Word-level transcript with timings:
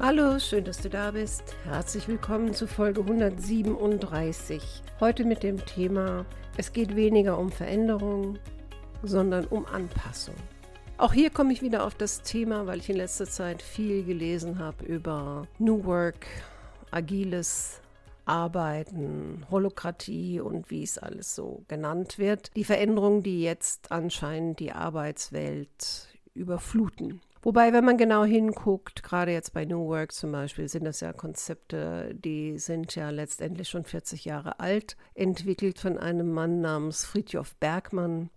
Hallo, 0.00 0.38
schön, 0.38 0.62
dass 0.62 0.80
du 0.80 0.88
da 0.88 1.10
bist. 1.10 1.56
Herzlich 1.64 2.06
willkommen 2.06 2.54
zu 2.54 2.68
Folge 2.68 3.00
137. 3.00 4.62
Heute 5.00 5.24
mit 5.24 5.42
dem 5.42 5.66
Thema, 5.66 6.24
es 6.56 6.72
geht 6.72 6.94
weniger 6.94 7.36
um 7.36 7.50
Veränderung, 7.50 8.38
sondern 9.02 9.44
um 9.46 9.66
Anpassung. 9.66 10.36
Auch 10.98 11.12
hier 11.12 11.30
komme 11.30 11.52
ich 11.52 11.62
wieder 11.62 11.84
auf 11.84 11.96
das 11.96 12.22
Thema, 12.22 12.68
weil 12.68 12.78
ich 12.78 12.88
in 12.88 12.96
letzter 12.96 13.26
Zeit 13.26 13.60
viel 13.60 14.04
gelesen 14.04 14.60
habe 14.60 14.84
über 14.84 15.48
New 15.58 15.84
Work, 15.84 16.28
agiles 16.92 17.80
Arbeiten, 18.24 19.46
Holokratie 19.50 20.38
und 20.38 20.70
wie 20.70 20.84
es 20.84 20.98
alles 20.98 21.34
so 21.34 21.64
genannt 21.66 22.18
wird. 22.18 22.54
Die 22.54 22.62
Veränderungen, 22.62 23.24
die 23.24 23.42
jetzt 23.42 23.90
anscheinend 23.90 24.60
die 24.60 24.70
Arbeitswelt 24.70 26.06
überfluten. 26.34 27.20
Wobei, 27.42 27.72
wenn 27.72 27.84
man 27.84 27.96
genau 27.96 28.24
hinguckt, 28.24 29.02
gerade 29.02 29.32
jetzt 29.32 29.52
bei 29.52 29.64
New 29.64 29.86
Work 29.86 30.12
zum 30.12 30.32
Beispiel, 30.32 30.68
sind 30.68 30.84
das 30.84 31.00
ja 31.00 31.12
Konzepte, 31.12 32.14
die 32.14 32.58
sind 32.58 32.94
ja 32.94 33.10
letztendlich 33.10 33.68
schon 33.68 33.84
40 33.84 34.24
Jahre 34.24 34.58
alt, 34.60 34.96
entwickelt 35.14 35.78
von 35.78 35.98
einem 35.98 36.32
Mann 36.32 36.60
namens 36.60 37.04
Friedjof 37.04 37.54
Bergmann, 37.56 38.30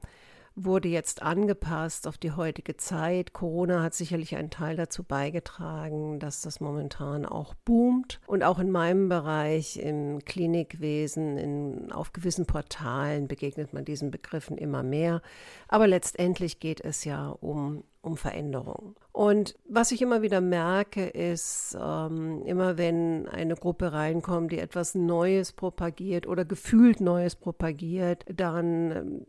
wurde 0.55 0.89
jetzt 0.89 1.21
angepasst 1.21 2.07
auf 2.07 2.17
die 2.17 2.33
heutige 2.33 2.75
Zeit. 2.77 3.33
Corona 3.33 3.81
hat 3.81 3.93
sicherlich 3.93 4.35
einen 4.35 4.49
Teil 4.49 4.75
dazu 4.75 5.03
beigetragen, 5.03 6.19
dass 6.19 6.41
das 6.41 6.59
momentan 6.59 7.25
auch 7.25 7.53
boomt. 7.53 8.19
Und 8.27 8.43
auch 8.43 8.59
in 8.59 8.69
meinem 8.69 9.07
Bereich 9.09 9.77
im 9.77 10.19
Klinikwesen, 10.25 11.37
in, 11.37 11.91
auf 11.91 12.11
gewissen 12.11 12.45
Portalen 12.45 13.27
begegnet 13.27 13.73
man 13.73 13.85
diesen 13.85 14.11
Begriffen 14.11 14.57
immer 14.57 14.83
mehr. 14.83 15.21
Aber 15.67 15.87
letztendlich 15.87 16.59
geht 16.59 16.81
es 16.81 17.05
ja 17.05 17.29
um 17.29 17.83
um 18.01 18.17
Veränderung. 18.17 18.95
Und 19.11 19.55
was 19.67 19.91
ich 19.91 20.01
immer 20.01 20.21
wieder 20.21 20.41
merke, 20.41 21.05
ist, 21.05 21.77
ähm, 21.79 22.41
immer 22.45 22.77
wenn 22.77 23.27
eine 23.27 23.55
Gruppe 23.55 23.93
reinkommt, 23.93 24.51
die 24.51 24.59
etwas 24.59 24.95
Neues 24.95 25.51
propagiert 25.53 26.27
oder 26.27 26.43
gefühlt 26.45 26.99
Neues 26.99 27.35
propagiert, 27.35 28.25
dann 28.33 28.91
ähm, 28.91 29.25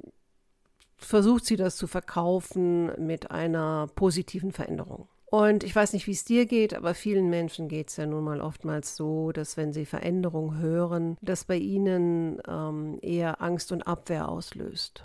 versucht 0.97 1.45
sie 1.45 1.56
das 1.56 1.77
zu 1.77 1.87
verkaufen 1.87 2.93
mit 2.98 3.31
einer 3.31 3.89
positiven 3.95 4.53
Veränderung. 4.53 5.09
Und 5.27 5.65
ich 5.65 5.75
weiß 5.75 5.95
nicht, 5.95 6.06
wie 6.06 6.12
es 6.12 6.25
dir 6.25 6.45
geht, 6.45 6.75
aber 6.75 6.93
vielen 6.93 7.31
Menschen 7.31 7.69
geht 7.69 7.89
es 7.89 7.97
ja 7.97 8.05
nun 8.05 8.23
mal 8.23 8.43
oftmals 8.43 8.97
so, 8.97 9.33
dass 9.33 9.56
wenn 9.56 9.73
sie 9.73 9.87
Veränderung 9.87 10.59
hören, 10.59 11.17
das 11.23 11.45
bei 11.45 11.56
ihnen 11.56 12.41
ähm, 12.47 12.98
eher 13.00 13.41
Angst 13.41 13.73
und 13.73 13.83
Abwehr 13.87 14.28
auslöst 14.28 15.05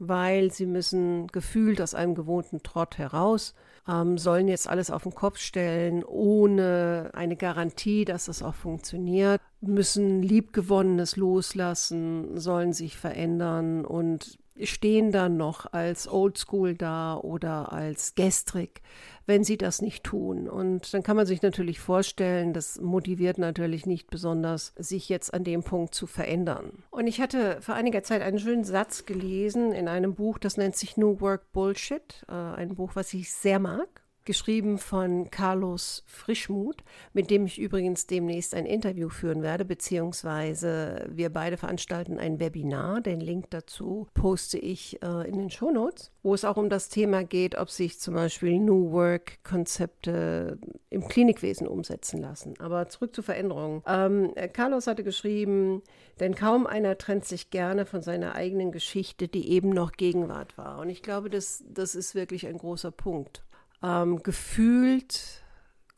weil 0.00 0.50
sie 0.50 0.66
müssen 0.66 1.28
gefühlt 1.28 1.80
aus 1.80 1.94
einem 1.94 2.16
gewohnten 2.16 2.62
Trott 2.62 2.98
heraus, 2.98 3.54
ähm, 3.86 4.18
sollen 4.18 4.48
jetzt 4.48 4.68
alles 4.68 4.90
auf 4.90 5.04
den 5.04 5.14
Kopf 5.14 5.38
stellen, 5.38 6.02
ohne 6.02 7.10
eine 7.12 7.36
Garantie, 7.36 8.04
dass 8.04 8.24
das 8.24 8.42
auch 8.42 8.54
funktioniert, 8.54 9.40
müssen 9.60 10.22
Liebgewonnenes 10.22 11.16
loslassen, 11.16 12.40
sollen 12.40 12.72
sich 12.72 12.96
verändern 12.96 13.84
und 13.84 14.39
stehen 14.64 15.12
dann 15.12 15.36
noch 15.36 15.72
als 15.72 16.08
Oldschool 16.08 16.74
da 16.74 17.16
oder 17.16 17.72
als 17.72 18.14
gestrig, 18.14 18.82
wenn 19.26 19.44
sie 19.44 19.56
das 19.56 19.82
nicht 19.82 20.04
tun. 20.04 20.48
Und 20.48 20.92
dann 20.92 21.02
kann 21.02 21.16
man 21.16 21.26
sich 21.26 21.42
natürlich 21.42 21.80
vorstellen, 21.80 22.52
das 22.52 22.80
motiviert 22.80 23.38
natürlich 23.38 23.86
nicht 23.86 24.10
besonders, 24.10 24.72
sich 24.76 25.08
jetzt 25.08 25.32
an 25.32 25.44
dem 25.44 25.62
Punkt 25.62 25.94
zu 25.94 26.06
verändern. 26.06 26.82
Und 26.90 27.06
ich 27.06 27.20
hatte 27.20 27.60
vor 27.60 27.74
einiger 27.74 28.02
Zeit 28.02 28.22
einen 28.22 28.38
schönen 28.38 28.64
Satz 28.64 29.06
gelesen 29.06 29.72
in 29.72 29.88
einem 29.88 30.14
Buch, 30.14 30.38
das 30.38 30.56
nennt 30.56 30.76
sich 30.76 30.96
New 30.96 31.20
Work 31.20 31.52
Bullshit, 31.52 32.24
äh, 32.28 32.32
ein 32.32 32.74
Buch, 32.74 32.92
was 32.94 33.14
ich 33.14 33.32
sehr 33.32 33.58
mag 33.58 33.88
geschrieben 34.30 34.78
von 34.78 35.28
Carlos 35.28 36.04
Frischmuth, 36.06 36.84
mit 37.12 37.30
dem 37.30 37.46
ich 37.46 37.58
übrigens 37.58 38.06
demnächst 38.06 38.54
ein 38.54 38.64
Interview 38.64 39.08
führen 39.08 39.42
werde, 39.42 39.64
beziehungsweise 39.64 41.04
wir 41.10 41.30
beide 41.30 41.56
veranstalten 41.56 42.16
ein 42.20 42.38
Webinar. 42.38 43.00
Den 43.00 43.18
Link 43.18 43.50
dazu 43.50 44.06
poste 44.14 44.56
ich 44.56 45.02
äh, 45.02 45.28
in 45.28 45.36
den 45.36 45.50
Shownotes, 45.50 46.12
wo 46.22 46.32
es 46.32 46.44
auch 46.44 46.56
um 46.56 46.70
das 46.70 46.88
Thema 46.88 47.24
geht, 47.24 47.58
ob 47.58 47.70
sich 47.70 47.98
zum 47.98 48.14
Beispiel 48.14 48.60
New 48.60 48.92
Work-Konzepte 48.92 50.60
im 50.90 51.08
Klinikwesen 51.08 51.66
umsetzen 51.66 52.20
lassen. 52.20 52.54
Aber 52.60 52.88
zurück 52.88 53.12
zur 53.16 53.24
Veränderung. 53.24 53.82
Ähm, 53.84 54.32
Carlos 54.52 54.86
hatte 54.86 55.02
geschrieben, 55.02 55.82
denn 56.20 56.36
kaum 56.36 56.68
einer 56.68 56.96
trennt 56.98 57.24
sich 57.24 57.50
gerne 57.50 57.84
von 57.84 58.00
seiner 58.00 58.36
eigenen 58.36 58.70
Geschichte, 58.70 59.26
die 59.26 59.50
eben 59.50 59.70
noch 59.70 59.90
Gegenwart 59.90 60.56
war. 60.56 60.78
Und 60.78 60.88
ich 60.88 61.02
glaube, 61.02 61.30
das, 61.30 61.64
das 61.68 61.96
ist 61.96 62.14
wirklich 62.14 62.46
ein 62.46 62.58
großer 62.58 62.92
Punkt. 62.92 63.42
Ähm, 63.82 64.22
gefühlt 64.22 65.40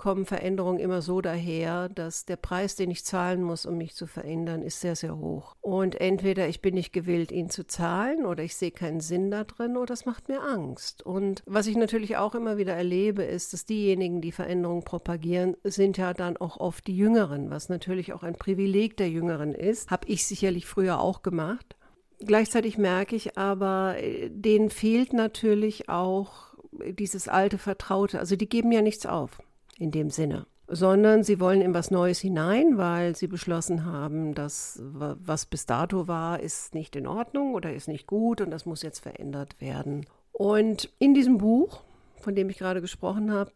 kommen 0.03 0.26
Veränderungen 0.26 0.81
immer 0.81 1.00
so 1.00 1.20
daher, 1.20 1.88
dass 1.88 2.25
der 2.25 2.34
Preis, 2.34 2.75
den 2.75 2.91
ich 2.91 3.04
zahlen 3.04 3.41
muss, 3.41 3.66
um 3.66 3.78
mich 3.78 3.94
zu 3.94 4.09
verändern, 4.09 4.62
ist 4.62 4.81
sehr, 4.81 4.97
sehr 4.97 5.16
hoch. 5.16 5.54
Und 5.60 6.00
entweder 6.00 6.48
ich 6.48 6.60
bin 6.60 6.75
nicht 6.75 6.93
gewillt, 6.93 7.31
ihn 7.31 7.50
zu 7.50 7.65
zahlen, 7.69 8.26
oder 8.26 8.43
ich 8.43 8.56
sehe 8.56 8.72
keinen 8.72 8.98
Sinn 8.98 9.31
da 9.31 9.44
drin, 9.44 9.76
oder 9.76 9.94
es 9.94 10.04
macht 10.04 10.28
mir 10.28 10.43
Angst. 10.43 11.06
Und 11.06 11.44
was 11.47 11.69
ich 11.69 11.76
natürlich 11.76 12.16
auch 12.16 12.34
immer 12.34 12.56
wieder 12.56 12.72
erlebe, 12.72 13.22
ist, 13.22 13.53
dass 13.53 13.65
diejenigen, 13.65 14.20
die 14.20 14.32
Veränderungen 14.32 14.82
propagieren, 14.82 15.56
sind 15.62 15.99
ja 15.99 16.14
dann 16.14 16.37
auch 16.37 16.56
oft 16.56 16.88
die 16.88 16.97
Jüngeren, 16.97 17.50
was 17.50 17.69
natürlich 17.69 18.12
auch 18.12 18.25
ein 18.25 18.34
Privileg 18.34 18.97
der 18.97 19.09
Jüngeren 19.09 19.54
ist. 19.54 19.88
Habe 19.93 20.09
ich 20.09 20.26
sicherlich 20.26 20.66
früher 20.66 21.00
auch 21.00 21.22
gemacht. 21.22 21.76
Gleichzeitig 22.19 22.76
merke 22.76 23.14
ich 23.14 23.38
aber, 23.38 23.97
äh, 23.99 24.31
denen 24.31 24.70
fehlt 24.70 25.12
natürlich 25.12 25.88
auch 25.88 26.52
dieses 26.72 27.28
alte 27.28 27.59
Vertraute. 27.59 28.19
Also 28.19 28.37
die 28.37 28.49
geben 28.49 28.72
ja 28.72 28.83
nichts 28.83 29.06
auf 29.06 29.41
in 29.78 29.91
dem 29.91 30.10
Sinne, 30.10 30.47
sondern 30.69 31.22
sie 31.22 31.41
wollen 31.41 31.60
in 31.60 31.75
was 31.75 31.91
Neues 31.91 32.21
hinein, 32.21 32.78
weil 32.78 33.16
sie 33.16 33.27
beschlossen 33.27 33.84
haben, 33.84 34.34
dass 34.34 34.81
was 34.82 35.47
bis 35.47 35.66
dato 35.66 36.09
war, 36.09 36.41
ist 36.41 36.75
nicht 36.75 36.97
in 36.97 37.06
Ordnung 37.06 37.55
oder 37.55 37.72
ist 37.72 37.88
nicht 37.88 38.06
gut 38.06 38.41
und 38.41 38.50
das 38.50 38.66
muss 38.66 38.82
jetzt 38.82 39.00
verändert 39.00 39.61
werden. 39.61 40.06
Und 40.32 40.91
in 40.99 41.15
diesem 41.15 41.38
Buch, 41.38 41.82
von 42.21 42.34
dem 42.34 42.49
ich 42.49 42.59
gerade 42.59 42.81
gesprochen 42.81 43.32
habe, 43.32 43.53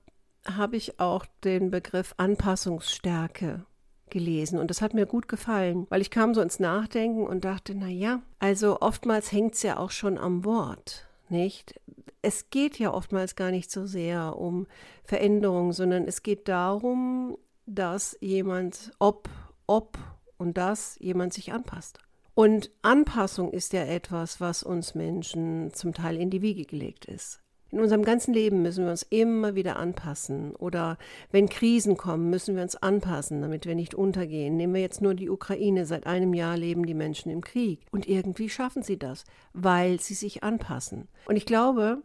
habe 0.47 0.77
ich 0.77 1.01
auch 1.01 1.27
den 1.43 1.71
Begriff 1.71 2.15
Anpassungsstärke 2.19 3.65
gelesen 4.11 4.59
und 4.59 4.71
das 4.71 4.83
hat 4.83 4.95
mir 4.95 5.07
gut 5.07 5.27
gefallen, 5.27 5.87
weil 5.89 6.01
ich 6.01 6.11
kam 6.11 6.35
so 6.35 6.41
ins 6.41 6.61
Nachdenken 6.61 7.27
und 7.27 7.45
dachte, 7.45 7.75
na 7.75 7.89
ja, 7.89 8.23
also 8.39 8.81
oftmals 8.81 9.33
hängt 9.33 9.55
es 9.55 9.63
ja 9.63 9.79
auch 9.79 9.91
schon 9.91 10.17
am 10.19 10.45
Wort, 10.45 11.09
nicht? 11.29 11.81
Es 12.27 12.51
geht 12.51 12.81
ja 12.81 12.93
oftmals 12.93 13.37
gar 13.37 13.53
nicht 13.53 13.71
so 13.71 13.87
sehr 13.87 14.37
um 14.37 14.67
Veränderung, 15.05 15.73
sondern 15.73 16.09
es 16.09 16.25
geht 16.25 16.49
darum, 16.49 17.39
dass 17.67 18.19
jemand, 18.21 18.91
ob, 18.99 19.29
ob 19.69 19.97
und 20.37 20.59
das 20.59 20.97
jemand 20.99 21.33
sich 21.33 21.53
anpasst. 21.53 22.01
Und 22.35 22.73
Anpassung 22.83 23.53
ist 23.53 23.73
ja 23.73 23.85
etwas, 23.85 24.41
was 24.41 24.65
uns 24.65 24.97
Menschen 24.97 25.73
zum 25.73 25.95
Teil 25.95 26.17
in 26.17 26.31
die 26.31 26.43
Wiege 26.43 26.65
gelegt 26.65 27.05
ist. 27.05 27.41
In 27.71 27.81
unserem 27.81 28.05
ganzen 28.05 28.33
Leben 28.33 28.63
müssen 28.63 28.85
wir 28.85 28.91
uns 28.91 29.03
immer 29.03 29.55
wieder 29.55 29.77
anpassen. 29.77 30.55
Oder 30.57 30.99
wenn 31.31 31.49
Krisen 31.49 31.97
kommen, 31.97 32.31
müssen 32.31 32.57
wir 32.57 32.63
uns 32.63 32.77
anpassen, 32.77 33.43
damit 33.43 33.67
wir 33.67 33.75
nicht 33.75 33.95
untergehen. 33.95 34.57
Nehmen 34.57 34.75
wir 34.75 34.81
jetzt 34.81 35.03
nur 35.03 35.15
die 35.15 35.31
Ukraine. 35.31 35.85
Seit 35.85 36.07
einem 36.07 36.33
Jahr 36.33 36.57
leben 36.57 36.87
die 36.87 36.95
Menschen 36.95 37.31
im 37.31 37.43
Krieg. 37.43 37.81
Und 37.91 38.09
irgendwie 38.09 38.49
schaffen 38.49 38.83
sie 38.83 38.99
das, 38.99 39.25
weil 39.53 40.01
sie 40.01 40.15
sich 40.15 40.45
anpassen. 40.45 41.09
Und 41.27 41.37
ich 41.37 41.45
glaube, 41.45 42.03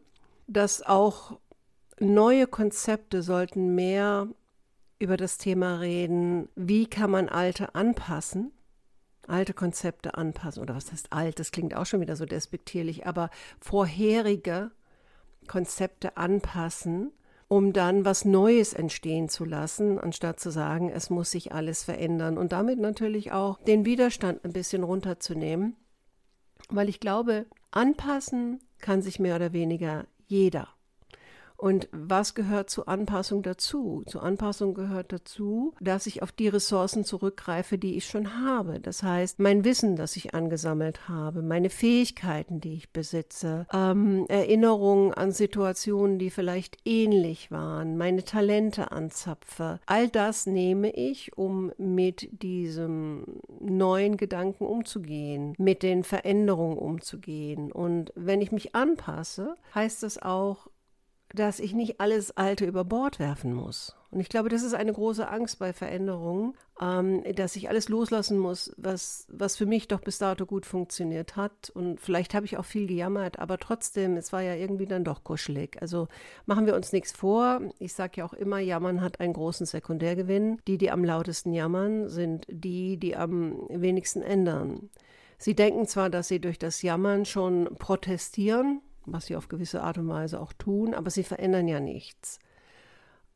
dass 0.52 0.82
auch 0.82 1.40
neue 2.00 2.48
Konzepte 2.48 3.24
sollten 3.24 3.76
mehr 3.76 4.28
über 5.00 5.18
das 5.18 5.38
Thema 5.38 5.80
reden, 5.80 6.50
wie 6.56 6.88
kann 6.88 7.10
man 7.10 7.30
alte 7.30 7.74
anpassen, 7.74 8.52
alte 9.28 9.54
Konzepte 9.54 10.16
anpassen, 10.16 10.62
oder 10.62 10.76
was 10.76 10.92
heißt 10.92 11.14
alt, 11.14 11.40
das 11.40 11.52
klingt 11.52 11.76
auch 11.76 11.86
schon 11.86 12.02
wieder 12.02 12.16
so 12.16 12.26
despektierlich, 12.26 13.08
aber 13.08 13.30
vorherige 13.60 14.72
Konzepte 15.48 16.18
anpassen, 16.18 17.12
um 17.48 17.74
dann 17.74 18.06
was 18.06 18.26
Neues 18.26 18.74
entstehen 18.74 19.28
zu 19.28 19.44
lassen, 19.44 20.00
anstatt 20.00 20.40
zu 20.40 20.52
sagen, 20.52 20.90
es 20.90 21.10
muss 21.10 21.32
sich 21.32 21.52
alles 21.52 21.84
verändern 21.84 22.38
und 22.38 22.52
damit 22.52 22.80
natürlich 22.80 23.32
auch 23.32 23.60
den 23.64 23.86
Widerstand 23.86 24.46
ein 24.46 24.54
bisschen 24.54 24.84
runterzunehmen, 24.84 25.76
weil 26.70 26.90
ich 26.90 27.00
glaube, 27.00 27.46
anpassen 27.72 28.60
kann 28.80 29.02
sich 29.02 29.20
mehr 29.20 29.36
oder 29.36 29.54
weniger 29.54 30.06
jeder. 30.32 30.70
Und 31.62 31.90
was 31.92 32.34
gehört 32.34 32.72
zur 32.72 32.88
Anpassung 32.88 33.44
dazu? 33.44 34.02
Zur 34.08 34.24
Anpassung 34.24 34.74
gehört 34.74 35.14
dazu, 35.14 35.76
dass 35.80 36.08
ich 36.08 36.24
auf 36.24 36.32
die 36.32 36.48
Ressourcen 36.48 37.04
zurückgreife, 37.04 37.78
die 37.78 37.98
ich 37.98 38.08
schon 38.08 38.44
habe. 38.44 38.80
Das 38.80 39.04
heißt, 39.04 39.38
mein 39.38 39.64
Wissen, 39.64 39.96
das 39.96 40.16
ich 40.16 40.34
angesammelt 40.34 41.08
habe, 41.08 41.44
meine 41.44 41.70
Fähigkeiten, 41.70 42.62
die 42.62 42.74
ich 42.74 42.92
besitze, 42.92 43.68
ähm, 43.72 44.26
Erinnerungen 44.28 45.14
an 45.14 45.32
Situationen, 45.32 46.18
die 46.18 46.32
vielleicht 46.32 46.80
ähnlich 46.84 47.52
waren, 47.52 47.96
meine 47.96 48.24
Talente 48.24 48.92
anzapfe. 48.92 49.80
All 49.86 50.10
das 50.10 50.48
nehme 50.48 50.90
ich, 50.90 51.38
um 51.38 51.72
mit 51.78 52.42
diesem 52.42 53.24
neuen 53.64 54.18
Gedanken 54.18 54.66
umzugehen, 54.66 55.54
mit 55.58 55.84
den 55.84 56.04
Veränderungen 56.04 56.78
umzugehen. 56.78 57.72
Und 57.72 58.12
wenn 58.16 58.42
ich 58.42 58.52
mich 58.52 58.76
anpasse, 58.76 59.56
heißt 59.76 60.04
das 60.04 60.22
auch, 60.22 60.68
dass 61.34 61.60
ich 61.60 61.74
nicht 61.74 62.00
alles 62.00 62.36
Alte 62.38 62.66
über 62.66 62.84
Bord 62.84 63.20
werfen 63.20 63.54
muss. 63.54 63.96
Und 64.12 64.20
ich 64.20 64.28
glaube, 64.28 64.50
das 64.50 64.62
ist 64.62 64.74
eine 64.74 64.92
große 64.92 65.28
Angst 65.30 65.58
bei 65.60 65.72
Veränderungen, 65.72 66.54
ähm, 66.82 67.24
dass 67.36 67.56
ich 67.56 67.70
alles 67.70 67.88
loslassen 67.88 68.38
muss, 68.38 68.74
was, 68.76 69.26
was 69.30 69.56
für 69.56 69.66
mich 69.66 69.88
doch 69.88 70.02
bis 70.02 70.18
dato 70.18 70.46
gut 70.46 70.66
funktioniert 70.66 71.38
hat. 71.38 71.72
Und 71.74 72.02
vielleicht 72.02 72.34
habe 72.34 72.46
ich 72.46 72.58
auch 72.58 72.66
viel 72.66 72.88
gejammert, 72.88 73.40
aber 73.40 73.58
trotzdem, 73.58 74.18
es 74.18 74.34
war 74.34 74.42
ja 74.42 74.56
irgendwie 74.56 74.86
dann 74.86 75.06
doch 75.06 75.24
kuschelig. 75.24 75.82
Also 75.82 76.10
machen 76.46 76.66
wir 76.66 76.76
uns 76.76 76.92
nichts 76.92 77.14
vor. 77.14 77.62
Ich 77.80 77.94
sage 77.94 78.18
ja 78.18 78.26
auch 78.26 78.34
immer, 78.34 78.60
Jammern 78.60 79.00
hat 79.00 79.22
einen 79.22 79.34
großen 79.34 79.66
Sekundärgewinn. 79.66 80.60
Die, 80.68 80.78
die 80.78 80.92
am 80.92 81.06
lautesten 81.06 81.54
jammern, 81.54 82.10
sind 82.10 82.46
die, 82.50 82.98
die 82.98 83.16
am 83.16 83.66
wenigsten 83.70 84.22
ändern. 84.22 84.90
Sie 85.38 85.56
denken 85.56 85.88
zwar, 85.88 86.10
dass 86.10 86.28
sie 86.28 86.40
durch 86.40 86.60
das 86.60 86.82
Jammern 86.82 87.26
schon 87.26 87.76
protestieren, 87.80 88.82
was 89.12 89.26
sie 89.26 89.36
auf 89.36 89.48
gewisse 89.48 89.82
Art 89.84 89.98
und 89.98 90.08
Weise 90.08 90.40
auch 90.40 90.54
tun, 90.54 90.94
aber 90.94 91.10
sie 91.10 91.24
verändern 91.24 91.68
ja 91.68 91.80
nichts. 91.80 92.40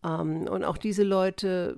Ähm, 0.05 0.47
und 0.47 0.63
auch 0.63 0.77
diese 0.77 1.03
Leute 1.03 1.77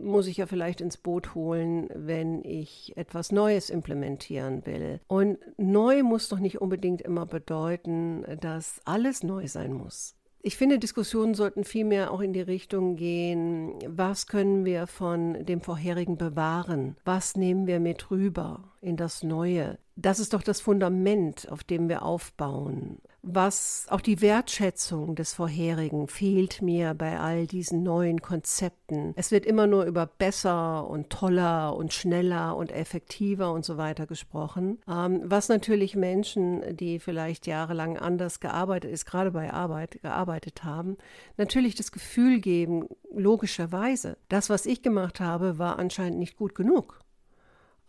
muss 0.00 0.26
ich 0.26 0.38
ja 0.38 0.46
vielleicht 0.46 0.80
ins 0.80 0.96
Boot 0.96 1.34
holen, 1.34 1.88
wenn 1.94 2.42
ich 2.44 2.96
etwas 2.96 3.30
Neues 3.30 3.70
implementieren 3.70 4.64
will. 4.64 5.00
Und 5.06 5.38
neu 5.58 6.02
muss 6.02 6.28
doch 6.28 6.38
nicht 6.38 6.60
unbedingt 6.60 7.02
immer 7.02 7.26
bedeuten, 7.26 8.24
dass 8.40 8.80
alles 8.84 9.22
neu 9.22 9.46
sein 9.46 9.72
muss. 9.72 10.14
Ich 10.42 10.56
finde, 10.56 10.78
Diskussionen 10.78 11.34
sollten 11.34 11.64
vielmehr 11.64 12.12
auch 12.12 12.20
in 12.20 12.32
die 12.32 12.40
Richtung 12.40 12.94
gehen, 12.94 13.74
was 13.84 14.28
können 14.28 14.64
wir 14.64 14.86
von 14.86 15.44
dem 15.44 15.60
vorherigen 15.60 16.18
bewahren? 16.18 16.96
Was 17.04 17.36
nehmen 17.36 17.66
wir 17.66 17.80
mit 17.80 18.12
rüber 18.12 18.72
in 18.80 18.96
das 18.96 19.24
Neue? 19.24 19.76
Das 19.96 20.20
ist 20.20 20.34
doch 20.34 20.42
das 20.42 20.60
Fundament, 20.60 21.50
auf 21.50 21.64
dem 21.64 21.88
wir 21.88 22.02
aufbauen 22.02 22.98
was 23.28 23.86
auch 23.90 24.00
die 24.00 24.20
Wertschätzung 24.20 25.16
des 25.16 25.34
Vorherigen 25.34 26.08
fehlt 26.08 26.62
mir 26.62 26.94
bei 26.94 27.18
all 27.18 27.46
diesen 27.46 27.82
neuen 27.82 28.22
Konzepten. 28.22 29.12
Es 29.16 29.30
wird 29.30 29.44
immer 29.44 29.66
nur 29.66 29.84
über 29.84 30.06
besser 30.06 30.88
und 30.88 31.10
toller 31.10 31.74
und 31.76 31.92
schneller 31.92 32.56
und 32.56 32.70
effektiver 32.70 33.52
und 33.52 33.64
so 33.64 33.76
weiter 33.76 34.06
gesprochen, 34.06 34.78
ähm, 34.88 35.22
was 35.24 35.48
natürlich 35.48 35.96
Menschen, 35.96 36.76
die 36.76 36.98
vielleicht 36.98 37.46
jahrelang 37.46 37.98
anders 37.98 38.40
gearbeitet 38.40 38.90
ist, 38.90 39.06
gerade 39.06 39.32
bei 39.32 39.52
Arbeit 39.52 40.00
gearbeitet 40.02 40.62
haben, 40.64 40.96
natürlich 41.36 41.74
das 41.74 41.92
Gefühl 41.92 42.40
geben, 42.40 42.88
logischerweise, 43.12 44.16
das, 44.28 44.50
was 44.50 44.66
ich 44.66 44.82
gemacht 44.82 45.20
habe, 45.20 45.58
war 45.58 45.78
anscheinend 45.78 46.18
nicht 46.18 46.36
gut 46.36 46.54
genug. 46.54 47.00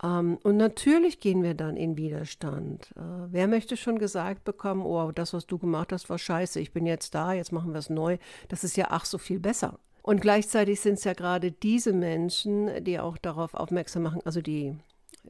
Ähm, 0.02 0.38
und 0.42 0.56
natürlich 0.56 1.20
gehen 1.20 1.42
wir 1.42 1.54
dann 1.54 1.76
in 1.76 1.96
Widerstand. 1.96 2.92
Äh, 2.96 3.00
wer 3.30 3.48
möchte 3.48 3.76
schon 3.76 3.98
gesagt 3.98 4.44
bekommen, 4.44 4.82
oh, 4.82 5.12
das, 5.12 5.32
was 5.32 5.46
du 5.46 5.58
gemacht 5.58 5.92
hast, 5.92 6.08
war 6.10 6.18
scheiße, 6.18 6.60
ich 6.60 6.72
bin 6.72 6.86
jetzt 6.86 7.14
da, 7.14 7.32
jetzt 7.32 7.52
machen 7.52 7.72
wir 7.72 7.78
es 7.78 7.90
neu. 7.90 8.18
Das 8.48 8.64
ist 8.64 8.76
ja 8.76 8.86
ach 8.90 9.04
so 9.04 9.18
viel 9.18 9.40
besser. 9.40 9.78
Und 10.02 10.20
gleichzeitig 10.20 10.80
sind 10.80 10.94
es 10.94 11.04
ja 11.04 11.12
gerade 11.12 11.52
diese 11.52 11.92
Menschen, 11.92 12.82
die 12.84 12.98
auch 12.98 13.18
darauf 13.18 13.54
aufmerksam 13.54 14.04
machen, 14.04 14.22
also 14.24 14.40
die 14.40 14.74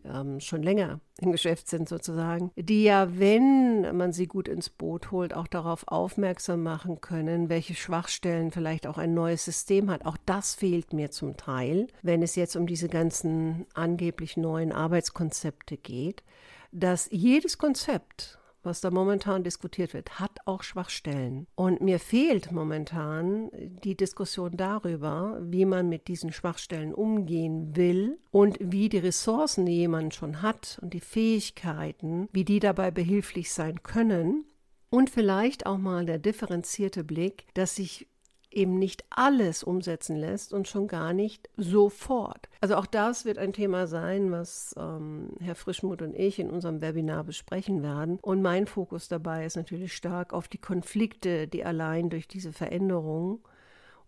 ähm, 0.05 0.41
schon 0.41 0.63
länger 0.63 1.01
im 1.21 1.33
Geschäft 1.33 1.69
sind 1.69 1.89
sozusagen, 1.89 2.51
die 2.57 2.85
ja, 2.85 3.19
wenn 3.19 3.97
man 3.97 4.13
sie 4.13 4.27
gut 4.27 4.49
ins 4.49 4.71
Boot 4.71 5.11
holt, 5.11 5.35
auch 5.35 5.47
darauf 5.47 5.87
aufmerksam 5.89 6.63
machen 6.63 7.01
können, 7.01 7.49
welche 7.49 7.75
Schwachstellen 7.75 8.51
vielleicht 8.51 8.87
auch 8.87 8.99
ein 8.99 9.15
neues 9.15 9.45
System 9.45 9.91
hat. 9.91 10.07
Auch 10.07 10.17
das 10.27 10.55
fehlt 10.55 10.93
mir 10.93 11.11
zum 11.11 11.37
Teil, 11.37 11.89
wenn 12.03 12.23
es 12.23 12.37
jetzt 12.37 12.57
um 12.57 12.67
diese 12.67 12.89
ganzen 12.89 13.67
angeblich 13.75 14.37
neuen 14.37 14.73
Arbeitskonzepte 14.73 15.77
geht, 15.77 16.23
dass 16.71 17.09
jedes 17.11 17.59
Konzept 17.59 18.38
was 18.63 18.81
da 18.81 18.91
momentan 18.91 19.45
diskutiert 19.45 19.95
wird, 19.95 20.19
hat 20.21 20.39
auch 20.45 20.63
Schwachstellen. 20.63 21.47
Und 21.55 21.81
mir 21.81 21.99
fehlt 21.99 22.53
momentan 22.53 23.51
die 23.53 23.97
Diskussion 23.97 24.57
darüber, 24.57 25.39
wie 25.43 25.65
man 25.65 25.89
mit 25.89 26.09
diesen 26.09 26.33
Schwachstellen 26.33 26.93
umgehen 26.93 27.77
will 27.77 28.19
und 28.31 28.59
wie 28.61 28.89
die 28.89 28.99
Ressourcen, 28.99 29.67
die 29.67 29.77
jemand 29.77 30.15
schon 30.15 30.43
hat 30.43 30.79
und 30.83 30.95
die 30.95 31.01
Fähigkeiten, 31.01 32.29
wie 32.33 32.45
die 32.45 32.61
dabei 32.61 32.91
behilflich 32.91 33.53
sein 33.53 33.83
können. 33.83 34.45
Und 34.91 35.11
vielleicht 35.11 35.67
auch 35.67 35.79
mal 35.79 36.07
der 36.07 36.19
differenzierte 36.19 37.05
Blick, 37.05 37.47
dass 37.55 37.77
sich 37.77 38.08
eben 38.51 38.79
nicht 38.79 39.05
alles 39.11 39.63
umsetzen 39.63 40.17
lässt 40.17 40.53
und 40.53 40.69
schon 40.69 40.89
gar 40.89 41.13
nicht 41.13 41.49
sofort. 41.57 42.49
Also 42.61 42.77
auch 42.77 42.87
das 42.87 43.25
wird 43.25 43.39
ein 43.39 43.53
Thema 43.53 43.87
sein, 43.87 44.31
was 44.31 44.75
ähm, 44.79 45.31
Herr 45.41 45.55
Frischmuth 45.55 46.03
und 46.03 46.15
ich 46.15 46.39
in 46.39 46.51
unserem 46.51 46.81
Webinar 46.81 47.25
besprechen 47.25 47.83
werden. 47.83 48.19
Und 48.23 48.43
mein 48.43 48.67
Fokus 48.67 49.09
dabei 49.09 49.45
ist 49.45 49.57
natürlich 49.57 49.95
stark 49.95 50.33
auf 50.33 50.49
die 50.49 50.59
Konflikte, 50.59 51.47
die 51.47 51.65
allein 51.65 52.11
durch 52.11 52.27
diese 52.27 52.53
Veränderung 52.53 53.41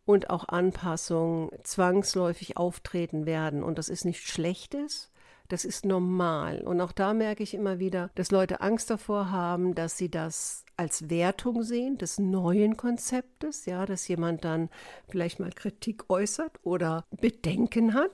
und 0.05 0.31
auch 0.31 0.49
Anpassung 0.49 1.51
zwangsläufig 1.63 2.57
auftreten 2.57 3.27
werden. 3.27 3.63
Und 3.63 3.79
das 3.79 3.89
ist 3.89 4.05
nichts 4.05 4.25
Schlechtes, 4.25 5.11
das 5.49 5.65
ist 5.65 5.85
normal. 5.85 6.63
Und 6.63 6.81
auch 6.81 6.93
da 6.93 7.13
merke 7.13 7.43
ich 7.43 7.55
immer 7.55 7.79
wieder, 7.79 8.11
dass 8.15 8.31
Leute 8.31 8.61
Angst 8.61 8.91
davor 8.91 9.31
haben, 9.31 9.75
dass 9.75 9.99
sie 9.99 10.11
das 10.11 10.65
als 10.81 11.11
Wertung 11.11 11.63
sehen 11.63 11.99
des 11.99 12.19
neuen 12.19 12.79
Konzeptes, 12.79 13.67
ja, 13.67 13.85
dass 13.85 14.09
jemand 14.09 14.47
dann 14.47 14.71
vielleicht 15.11 15.39
mal 15.39 15.51
Kritik 15.51 16.09
äußert 16.09 16.53
oder 16.63 17.05
Bedenken 17.21 17.93
hat, 17.93 18.11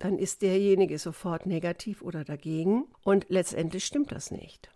dann 0.00 0.18
ist 0.18 0.42
derjenige 0.42 0.98
sofort 0.98 1.46
negativ 1.46 2.02
oder 2.02 2.22
dagegen 2.22 2.84
und 3.04 3.24
letztendlich 3.30 3.86
stimmt 3.86 4.12
das 4.12 4.30
nicht. 4.30 4.68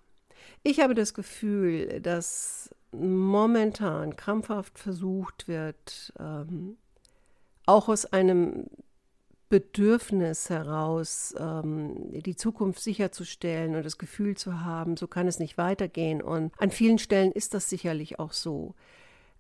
Ich 0.63 0.81
habe 0.81 0.95
das 0.95 1.13
Gefühl, 1.13 2.01
dass 2.01 2.71
momentan 2.93 4.17
krampfhaft 4.17 4.79
versucht 4.79 5.49
wird, 5.49 6.15
ähm, 6.19 6.79
auch 7.67 7.91
aus 7.91 8.07
einem 8.07 8.69
Bedürfnis 9.49 10.51
heraus, 10.51 11.35
ähm, 11.39 12.11
die 12.13 12.37
Zukunft 12.37 12.81
sicherzustellen 12.81 13.77
und 13.77 13.85
das 13.85 13.99
Gefühl 13.99 14.37
zu 14.37 14.61
haben, 14.61 14.97
so 14.97 15.07
kann 15.07 15.27
es 15.27 15.39
nicht 15.39 15.57
weitergehen. 15.57 16.21
Und 16.21 16.53
an 16.59 16.71
vielen 16.71 16.99
Stellen 16.99 17.33
ist 17.33 17.55
das 17.55 17.71
sicherlich 17.71 18.19
auch 18.19 18.33
so. 18.33 18.75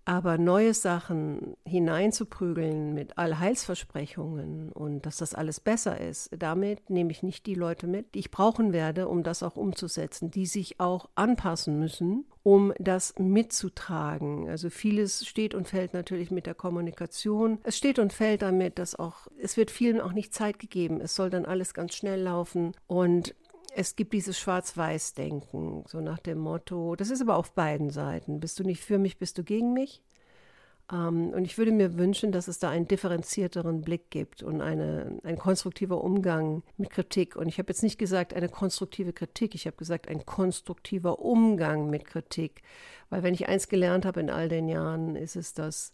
Aber 0.08 0.38
neue 0.38 0.72
Sachen 0.72 1.54
hineinzuprügeln 1.66 2.94
mit 2.94 3.18
Allheilsversprechungen 3.18 4.72
und 4.72 5.04
dass 5.04 5.18
das 5.18 5.34
alles 5.34 5.60
besser 5.60 6.00
ist, 6.00 6.30
damit 6.38 6.88
nehme 6.88 7.10
ich 7.10 7.22
nicht 7.22 7.44
die 7.44 7.54
Leute 7.54 7.86
mit, 7.86 8.14
die 8.14 8.20
ich 8.20 8.30
brauchen 8.30 8.72
werde, 8.72 9.08
um 9.08 9.22
das 9.22 9.42
auch 9.42 9.56
umzusetzen, 9.56 10.30
die 10.30 10.46
sich 10.46 10.80
auch 10.80 11.10
anpassen 11.14 11.78
müssen, 11.78 12.24
um 12.42 12.73
das 12.78 13.14
mitzutragen. 13.18 14.49
Also 14.49 14.71
vieles 14.71 15.26
steht 15.26 15.54
und 15.54 15.68
fällt 15.68 15.95
natürlich 15.95 16.30
mit 16.30 16.47
der 16.47 16.54
Kommunikation. 16.54 17.59
Es 17.62 17.76
steht 17.76 17.99
und 17.99 18.12
fällt 18.12 18.42
damit, 18.42 18.78
dass 18.78 18.95
auch, 18.95 19.26
es 19.40 19.57
wird 19.57 19.71
vielen 19.71 20.00
auch 20.00 20.12
nicht 20.12 20.35
Zeit 20.35 20.59
gegeben. 20.59 21.00
Es 21.00 21.14
soll 21.14 21.30
dann 21.30 21.45
alles 21.45 21.75
ganz 21.75 21.95
schnell 21.95 22.23
laufen 22.23 22.73
und 22.87 23.35
es 23.75 23.97
gibt 23.97 24.12
dieses 24.12 24.38
Schwarz-Weiß-Denken, 24.38 25.85
so 25.87 26.00
nach 26.00 26.18
dem 26.18 26.38
Motto, 26.38 26.97
das 26.97 27.11
ist 27.11 27.21
aber 27.21 27.37
auf 27.37 27.52
beiden 27.52 27.90
Seiten. 27.90 28.40
Bist 28.40 28.59
du 28.59 28.64
nicht 28.64 28.83
für 28.83 28.99
mich, 28.99 29.18
bist 29.18 29.38
du 29.38 29.45
gegen 29.45 29.73
mich? 29.73 30.02
Ähm, 30.92 31.30
und 31.30 31.45
ich 31.45 31.59
würde 31.59 31.73
mir 31.73 31.99
wünschen, 31.99 32.33
dass 32.33 32.49
es 32.49 32.59
da 32.59 32.71
einen 32.71 32.88
differenzierteren 32.88 33.83
Blick 33.83 34.11
gibt 34.11 34.42
und 34.42 34.61
eine, 34.61 35.18
ein 35.23 35.38
konstruktiver 35.38 36.02
Umgang 36.02 36.62
mit 36.76 36.90
Kritik. 36.90 37.37
Und 37.37 37.49
ich 37.49 37.59
habe 37.59 37.68
jetzt 37.71 37.83
nicht 37.83 37.99
gesagt 37.99 38.35
eine 38.35 38.49
konstruktive 38.49 39.12
Kritik, 39.12 39.54
ich 39.54 39.66
habe 39.66 39.76
gesagt 39.76 40.09
ein 40.09 40.25
konstruktiver 40.25 41.21
Umgang 41.21 41.90
mit 41.90 42.04
Kritik. 42.04 42.62
Weil 43.11 43.23
wenn 43.23 43.35
ich 43.35 43.49
eins 43.49 43.68
gelernt 43.68 44.04
habe 44.04 44.21
in 44.21 44.30
all 44.30 44.49
den 44.49 44.68
Jahren, 44.68 45.16
ist 45.16 45.37
es, 45.37 45.54
dass 45.54 45.92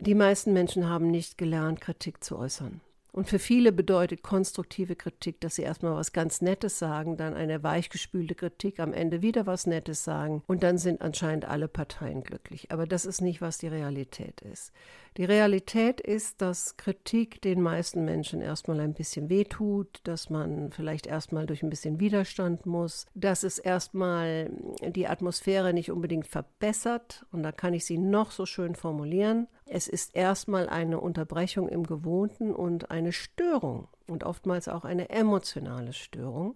die 0.00 0.14
meisten 0.14 0.52
Menschen 0.52 0.88
haben 0.88 1.10
nicht 1.10 1.38
gelernt, 1.38 1.80
Kritik 1.80 2.22
zu 2.22 2.38
äußern. 2.38 2.80
Und 3.18 3.28
für 3.28 3.40
viele 3.40 3.72
bedeutet 3.72 4.22
konstruktive 4.22 4.94
Kritik, 4.94 5.40
dass 5.40 5.56
sie 5.56 5.62
erstmal 5.62 5.96
was 5.96 6.12
ganz 6.12 6.40
Nettes 6.40 6.78
sagen, 6.78 7.16
dann 7.16 7.34
eine 7.34 7.64
weichgespülte 7.64 8.36
Kritik, 8.36 8.78
am 8.78 8.92
Ende 8.92 9.22
wieder 9.22 9.44
was 9.44 9.66
Nettes 9.66 10.04
sagen 10.04 10.44
und 10.46 10.62
dann 10.62 10.78
sind 10.78 11.02
anscheinend 11.02 11.44
alle 11.44 11.66
Parteien 11.66 12.22
glücklich. 12.22 12.70
Aber 12.70 12.86
das 12.86 13.04
ist 13.04 13.20
nicht, 13.20 13.40
was 13.40 13.58
die 13.58 13.66
Realität 13.66 14.40
ist. 14.42 14.70
Die 15.18 15.24
Realität 15.24 16.00
ist, 16.00 16.40
dass 16.40 16.76
Kritik 16.76 17.42
den 17.42 17.60
meisten 17.60 18.04
Menschen 18.04 18.40
erstmal 18.40 18.78
ein 18.78 18.94
bisschen 18.94 19.28
wehtut, 19.28 19.98
dass 20.04 20.30
man 20.30 20.70
vielleicht 20.70 21.08
erstmal 21.08 21.44
durch 21.44 21.64
ein 21.64 21.70
bisschen 21.70 21.98
Widerstand 21.98 22.66
muss, 22.66 23.04
dass 23.16 23.42
es 23.42 23.58
erstmal 23.58 24.48
die 24.80 25.08
Atmosphäre 25.08 25.74
nicht 25.74 25.90
unbedingt 25.90 26.28
verbessert 26.28 27.26
und 27.32 27.42
da 27.42 27.50
kann 27.50 27.74
ich 27.74 27.84
sie 27.84 27.98
noch 27.98 28.30
so 28.30 28.46
schön 28.46 28.76
formulieren. 28.76 29.48
Es 29.66 29.88
ist 29.88 30.14
erstmal 30.14 30.68
eine 30.68 31.00
Unterbrechung 31.00 31.68
im 31.68 31.82
Gewohnten 31.82 32.54
und 32.54 32.92
eine 32.92 33.10
Störung 33.10 33.88
und 34.06 34.22
oftmals 34.22 34.68
auch 34.68 34.84
eine 34.84 35.10
emotionale 35.10 35.94
Störung. 35.94 36.54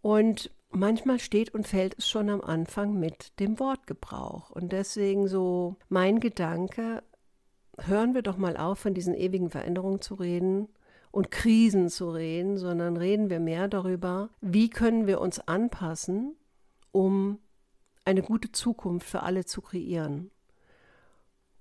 Und 0.00 0.52
manchmal 0.70 1.18
steht 1.18 1.52
und 1.52 1.66
fällt 1.66 1.98
es 1.98 2.08
schon 2.08 2.30
am 2.30 2.40
Anfang 2.40 3.00
mit 3.00 3.40
dem 3.40 3.58
Wortgebrauch. 3.58 4.50
Und 4.50 4.70
deswegen 4.70 5.26
so 5.26 5.74
mein 5.88 6.20
Gedanke, 6.20 7.02
hören 7.78 8.14
wir 8.14 8.22
doch 8.22 8.36
mal 8.36 8.56
auf, 8.56 8.78
von 8.78 8.94
diesen 8.94 9.14
ewigen 9.14 9.50
Veränderungen 9.50 10.00
zu 10.00 10.14
reden 10.14 10.68
und 11.10 11.30
Krisen 11.30 11.88
zu 11.88 12.10
reden, 12.10 12.56
sondern 12.56 12.96
reden 12.96 13.30
wir 13.30 13.40
mehr 13.40 13.68
darüber, 13.68 14.30
wie 14.40 14.70
können 14.70 15.06
wir 15.06 15.20
uns 15.20 15.40
anpassen, 15.40 16.36
um 16.92 17.38
eine 18.04 18.22
gute 18.22 18.52
Zukunft 18.52 19.08
für 19.08 19.22
alle 19.22 19.44
zu 19.44 19.62
kreieren. 19.62 20.30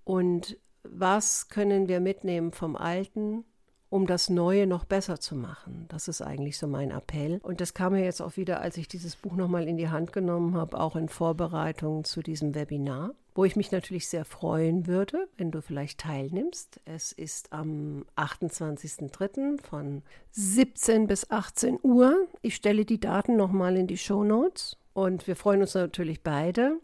Und 0.04 0.58
was 0.84 1.48
können 1.48 1.88
wir 1.88 2.00
mitnehmen 2.00 2.52
vom 2.52 2.76
Alten, 2.76 3.46
um 3.94 4.08
das 4.08 4.28
Neue 4.28 4.66
noch 4.66 4.86
besser 4.86 5.20
zu 5.20 5.36
machen. 5.36 5.86
Das 5.88 6.08
ist 6.08 6.24
eigentlich 6.24 6.58
so 6.58 6.66
mein 6.66 6.90
Appell. 6.90 7.40
Und 7.44 7.62
das 7.62 7.76
kam 7.76 7.94
mir 7.94 8.04
jetzt 8.04 8.24
auch 8.24 8.38
wieder, 8.38 8.60
als 8.60 8.76
ich 8.78 8.88
dieses 8.88 9.16
Buch 9.16 9.36
nochmal 9.36 9.68
in 9.68 9.78
die 9.78 9.90
Hand 9.90 10.12
genommen 10.12 10.56
habe, 10.56 10.80
auch 10.80 10.96
in 10.96 11.10
Vorbereitung 11.10 12.04
zu 12.04 12.24
diesem 12.24 12.56
Webinar, 12.56 13.12
wo 13.36 13.46
ich 13.46 13.56
mich 13.56 13.72
natürlich 13.72 14.08
sehr 14.08 14.26
freuen 14.26 14.88
würde, 14.88 15.28
wenn 15.38 15.52
du 15.52 15.62
vielleicht 15.62 16.00
teilnimmst. 16.00 16.82
Es 16.86 17.12
ist 17.12 17.54
am 17.54 18.06
28.03. 18.18 19.62
von 19.62 20.02
17 20.32 21.06
bis 21.06 21.30
18 21.30 21.78
Uhr. 21.84 22.28
Ich 22.42 22.56
stelle 22.56 22.86
die 22.86 23.00
Daten 23.00 23.36
nochmal 23.36 23.78
in 23.78 23.86
die 23.86 24.00
Show 24.00 24.24
Notes. 24.24 24.76
Und 24.94 25.28
wir 25.28 25.36
freuen 25.36 25.62
uns 25.62 25.76
natürlich 25.76 26.24
beide 26.24 26.80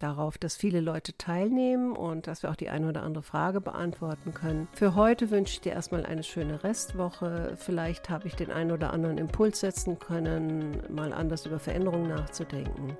darauf, 0.00 0.38
dass 0.38 0.56
viele 0.56 0.80
Leute 0.80 1.16
teilnehmen 1.16 1.92
und 1.92 2.26
dass 2.26 2.42
wir 2.42 2.50
auch 2.50 2.56
die 2.56 2.68
eine 2.68 2.88
oder 2.88 3.02
andere 3.02 3.22
Frage 3.22 3.60
beantworten 3.60 4.34
können. 4.34 4.68
Für 4.72 4.94
heute 4.94 5.30
wünsche 5.30 5.54
ich 5.54 5.60
dir 5.60 5.72
erstmal 5.72 6.04
eine 6.04 6.22
schöne 6.22 6.64
Restwoche. 6.64 7.54
Vielleicht 7.56 8.10
habe 8.10 8.26
ich 8.26 8.34
den 8.34 8.50
einen 8.50 8.72
oder 8.72 8.92
anderen 8.92 9.18
Impuls 9.18 9.60
setzen 9.60 9.98
können, 9.98 10.82
mal 10.88 11.12
anders 11.12 11.46
über 11.46 11.58
Veränderungen 11.58 12.08
nachzudenken. 12.08 12.96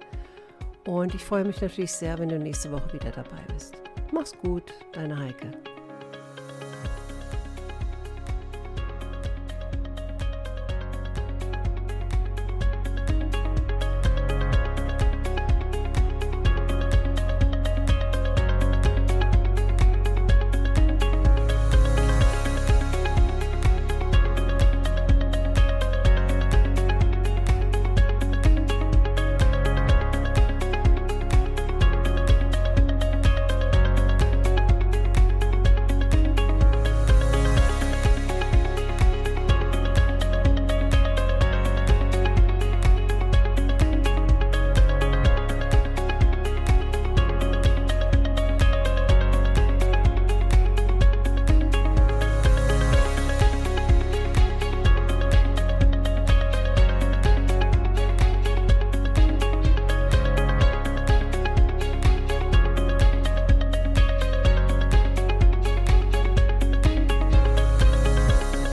Und 0.87 1.15
ich 1.15 1.25
freue 1.25 1.45
mich 1.45 1.61
natürlich 1.61 1.93
sehr, 1.93 2.19
wenn 2.19 2.29
du 2.29 2.39
nächste 2.39 2.71
Woche 2.73 2.93
wieder 2.93 3.11
dabei 3.11 3.43
bist. 3.53 3.77
Mach's 4.13 4.37
gut, 4.39 4.73
deine 4.93 5.19
Heike. 5.19 5.53